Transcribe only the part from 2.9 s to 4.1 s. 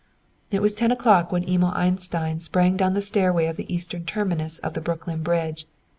the stairway of the eastern